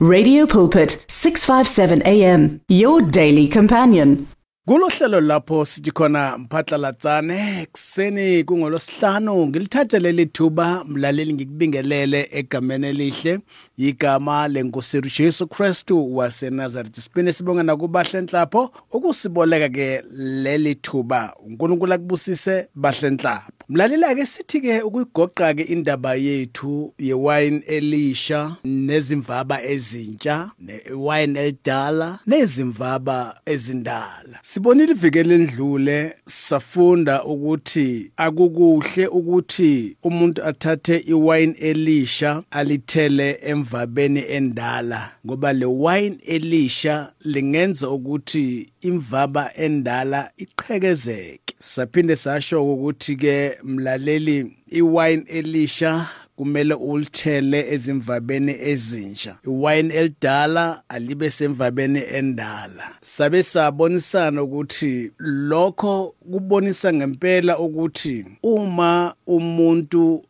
[0.00, 4.28] Radio Pulpit 657 AM your daily companion.
[4.68, 13.38] Kulohlelo lapho sithi khona mphatlalatsane ekseni kungolosihlanu ngilithatha leli thuba mlaleli ngikubingelele egameni elihle
[13.76, 21.34] igama lenkosi Jesu Kristu waseNazaretha sibine sibonga nakubahle nhlapho ukusiboleka ke leli thuba.
[21.46, 29.62] uNkulunkulu akubusise bahle nhlapho mlaleli ake sithi ke ukuyigoqa ke indaba yethu yewine elisha nezimvaba
[29.62, 34.38] ezintsha newine elidala nezimvaba ezindala.
[34.42, 45.52] Sibonile ivikele endlule safunda ukuthi akukuhle ukuthi umuntu athathe iwine elisha alithele emvabeni endala ngoba
[45.52, 51.47] le wine elisha lingenza ukuthi imvaba endala iqhekezeke.
[51.58, 62.02] Saphinde sasho ukuthi ke mlaleli iwine elisha kumele ulithele ezimvabeni ezinsha iwine elidala alibe semvabeni
[62.12, 62.90] endala.
[63.00, 70.24] Sabe sabonisana ukuthi lokho kubonisa ngempela ukuthi uma umuntu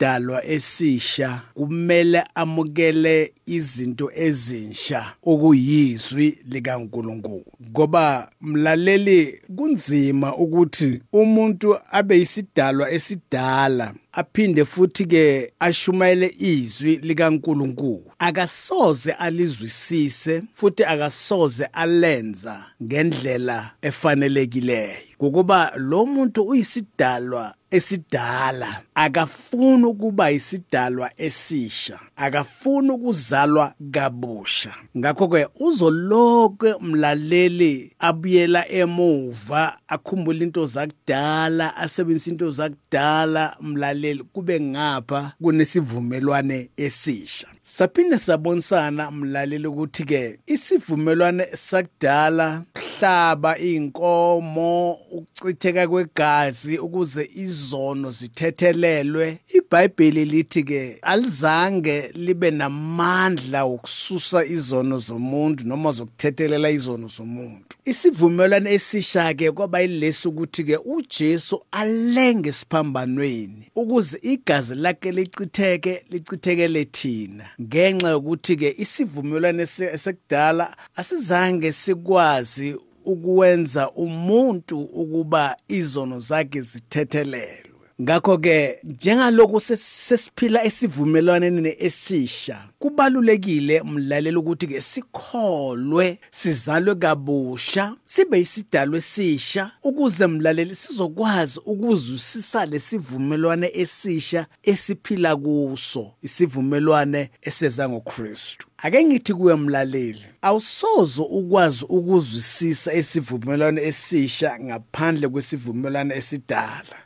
[0.00, 7.44] eseyisidalwa esisha kumele amukele izinto ezinsha okuyizwi likaNkuluNkulu.
[7.70, 18.12] Ngoba mlaleli kunzima ukuthi umuntu abe yisidalwa esidala aphinde futhi ke ashumayele izwi likaNkuluNkulu.
[18.18, 25.10] Akasoze alizwisise futhi akasoze alenza ngendlela efanelekileyo.
[25.22, 34.74] Ngokuba lo muntu uyisidalwa esidala akafuni ukuba isidalwa esisha akafuni ukuzalwa kabusha.
[34.98, 45.32] Ngakho ke uzoloke mlaleli abuyela emuva akhumbula into zakudala asebenzisa into zakudala mlaleli kube ngapha
[45.42, 47.46] kunesivumelwane esisha.
[47.62, 52.62] Saphinde sabonisana mlaleli ukuthi ke isivumelwane sakudala
[53.00, 59.38] hlaba inkomo ukuchitheka kwegazi ukuze izono zithethelelwe.
[59.54, 67.69] iBhayibheli lithi ke alizange libe namandla okususa izono zomuntu noma zokuthethelela izono zomuntu.
[67.84, 76.84] Isivumelwano esisha ke kwaba yilesi ukuthi ke uJesu alenge siphambanweni ukuze igazi lakhe lichitheke lichithekele
[76.84, 77.44] thina.
[77.62, 87.69] Ngenxa yokuthi ke isivumelwano esekudala asizange sikwazi ukuwenza umuntu ukuba izono zakhe zithethelelwe.
[88.00, 98.98] Ngakho ke njengalokhu sesiphila esivumelwaneni esisha kubalulekile mlaleli ukuthi ke sikholwe sizalwe kabusha sibe isidalwa
[98.98, 108.66] esisha ukuze mlaleli sizokwazi ukuzwisisa lesivumelwane esisha esiphila kuso isivumelwane eseza ngoKristu.
[108.78, 116.96] Ake ngithi kuwe mlaleli awusozo ukwazi ukuzwisisa isivumelwane esisha ngaphandle kwesivumelwane esidala.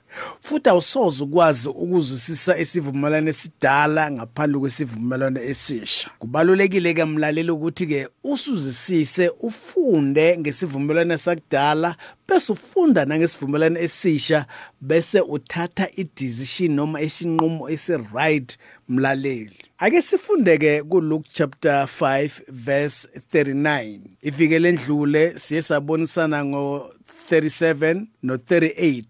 [0.40, 6.10] Futhi awusoze ukwazi ukuzwisisa isivumelwano esidala ngaphandle kwesivumelwano esisha.
[6.18, 11.96] Kubalulekile ke mlaleli ukuthi ke usuzisise ufunde ngesivumelwano sakudala
[12.28, 14.46] bese ufunda nangesivumelwano esisha
[14.80, 18.58] bese uthatha idecision noma isinqumo esiright
[18.88, 19.56] mlaleli.
[19.78, 26.94] Ake sifundeke kuLuke chapter 5 verse 39 ivikele endlule siye sabonisana ngo
[27.30, 29.04] 37 no 38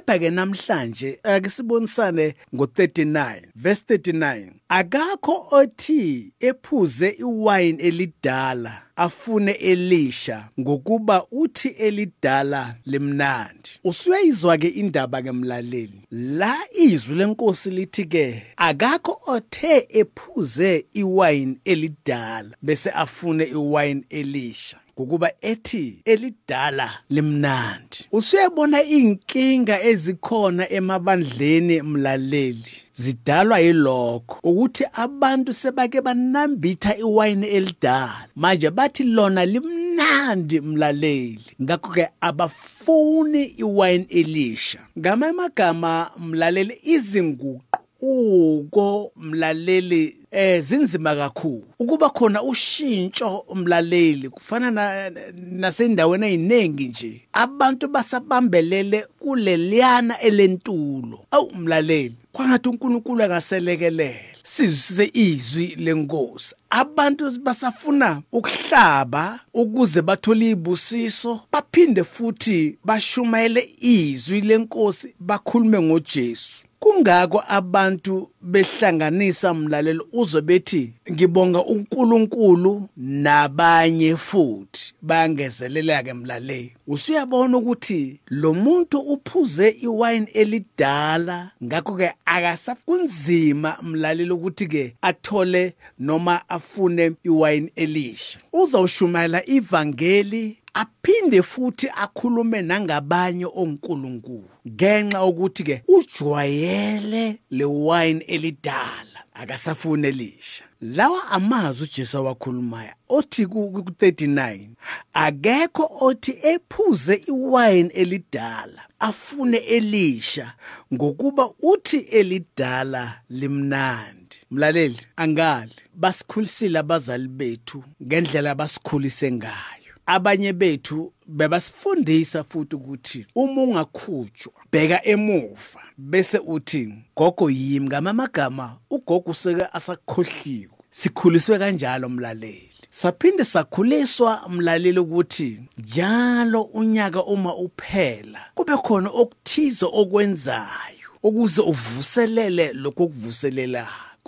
[0.00, 11.26] kepha ke namhlanje akisibonisane ngo39 verse 39 akakho othi ephuze iwine elidala afune elisha ngokuba
[11.30, 13.70] uthi elidala limnandi.
[13.84, 16.02] Usuyayizwa ke indaba ke mlaleli.
[16.10, 24.78] La izwi lenkosi lithi ke akakho othe ephuze iwine elidala bese afune iwine elisha.
[24.98, 27.98] Ngokuba ethi elidala limnandi.
[28.12, 32.72] Usuyabona inkinga ezikhona emabandleni mlaleli.
[32.92, 38.26] Zidalwa yilokho ukuthi abantu sebake banambitha iwayini elidala.
[38.36, 41.40] Manje bathi lona limnandi mlaleli.
[41.62, 44.78] Ngakho ke abafuni iwayini elisha.
[44.98, 47.67] Ngamanye amagama mlaleli izinguqu
[48.00, 51.64] uko mlaleli eh zinzima kakhulu.
[51.78, 61.26] Ukuba khona ushintsho umlaleli kufana na nasendaweni eziningi nje abantu basabambelele kuleliyana elentulo.
[61.30, 66.54] Awu mlaleli kwangathi uNkulunkulu angaselekelele sizwe izwi lenkosi.
[66.70, 76.57] Abantu basafuna ukuhlaba ukuze bathole ibusiso baphinde futhi bashumayele izwi lenkosi bakhulume ngoJesu.
[76.88, 86.72] Kungako abantu behlanganisa mlalelo uzo bethi ngibonga uNkulunkulu nabanye futhi bayangezelela ke mlaleli.
[86.86, 96.48] Usuyabona ukuthi lo muntu uphuze iwine elidala ngakho ke akasakunzima mlaleli ukuthi ke athole noma
[96.48, 98.38] afune iwine elisha.
[98.52, 104.50] Uzawushumayela ivangeli aphinde futhi akhulume nangabanye onkulunkulu.
[104.68, 110.64] Ngenxa ukuthi ke ujwayele le wine elidala akasafuni elisha.
[110.80, 114.66] Lawa amazwi uJesu wakhulumayo othi ku39
[115.12, 120.54] akekho othi ephuze iwine elidala afune elisha
[120.94, 124.36] ngokuba uthi elidala limnandi.
[124.50, 129.77] Mlaleli angali basikhulisile abazali bethu ngendlela basikhulise ngayo.
[130.08, 139.30] Abanye bethu bebasifundisa futhi ukuthi uma ungakhutshwa bheka emuva bese uthi gogo yimi ngamamagama ugogo
[139.30, 140.72] useke asakhohliwe.
[140.90, 142.70] Sikhuliswe kanjalo mlaleli.
[142.90, 153.04] Saphinde sakhuliswa mlaleli ukuthi njalo unyaka uma uphela kube khona okuthize okwenzayo ukuze uvuselele lokho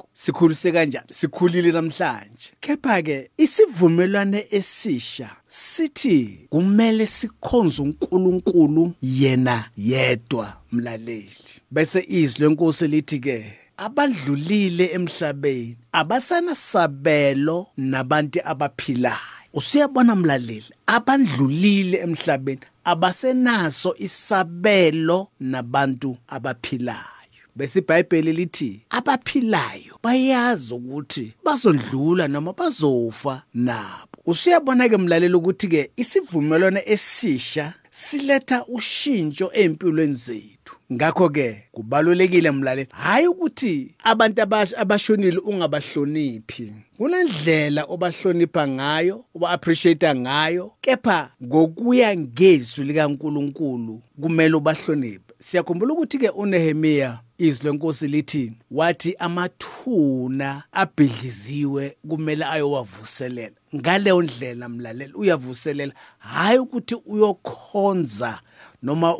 [0.00, 2.52] okuvuselelayo sikhulise kanjani sikhulile namhlanje.
[2.60, 11.60] Kepha ke isivumelwane esisha sithi kumele sikhonze uNkulunkulu yena yedwa mlaleli.
[11.70, 19.40] Bese izwi lenkosi lithi ke abadlulile emhlabeni abasana sabelo nabantu abaphilayo.
[19.52, 27.19] Usiyabona mlaleli abadlulile emhlabeni abasenaso isabelo nabantu abaphilayo.
[27.56, 34.10] Bese iBhayibheli lithi abaphilayo bayazi ukuthi bazondlula noma bazofa nabo.
[34.26, 40.76] Usuyabona ke mlaleli ukuthi ke isivumelwano esisha siletha ushintsho empilweni zethu.
[40.92, 44.42] Ngakho ke kubalulekile mlaleli hayi ukuthi abantu
[44.76, 46.72] abashonile ungabahloniphi.
[46.98, 50.72] Kunendlela obahlonipha ngayo uba appreciate ngayo.
[50.80, 55.29] Kepha ngokuya ngezwi likaNkuluNkulu kumele ubahloniphe.
[55.40, 63.54] Siyakhumbula ukuthi ke uNehemia izwi lenkosi lithi wathi amathuna abhidliziwe kumele ayowavuselela.
[63.74, 65.92] Ngaleyo ndlela mlaleli uyavuselela.
[66.18, 68.40] Hayi ukuthi uyokhonza
[68.82, 69.18] noma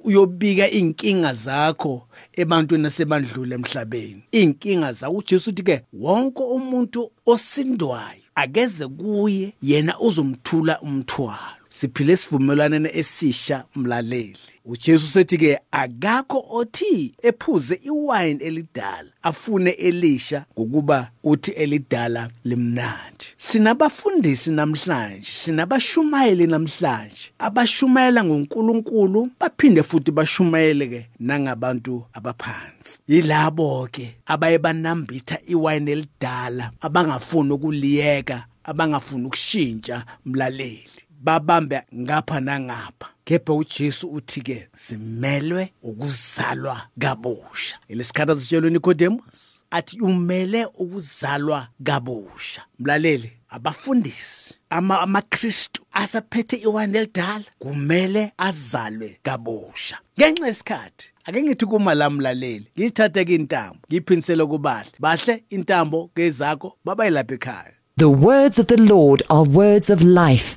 [0.00, 4.22] uyobika inkinga zakho ebantwini asebandlule emhlabeni.
[4.32, 11.57] Inkinga zakho uJesu uthi ke wonke umuntu osindwayo akeze kuye yena uzomthula umthwalo.
[11.68, 14.38] Siphile esivumelwaneni esisha mlaleli.
[14.68, 23.26] uJesu sethi ke akakho othi ephuze iwine elidala afune elisha ngokuba uthi elidala limnandi.
[23.36, 33.02] Sinabafundisi namhlanje sinabashumayeli namhlanje abashumayela ngoNkulunkulu baphinde futhi bashumayele ke nangabantu abaphansi.
[33.08, 41.07] Yilabo ke abaye banambitha iwine elidala abangafuni ukuliyeka abangafuni ukushintsha mlaleli.
[41.22, 43.08] Babambe ngapha nangapha.
[43.24, 47.76] Kepha uJesu uthi ke simelwe ukuzalwa kabusha.
[47.88, 52.62] Lesikhathi sitshelwe Nicodemus athi umele ukuzalwa kabusha.
[52.78, 59.98] Mlaleli abafundisi ama amaKristu asaphethe iwani elidala kumele azalwe kabusha.
[60.18, 66.76] Ngenxa yesikhathi ake ngithi kuma la mlaleli ngithathe ke intambo ngiphinisele kubahle bahle intambo kezakho
[66.84, 67.72] babayilapha ekhaya.
[67.96, 70.56] The words of the Lord are words of life.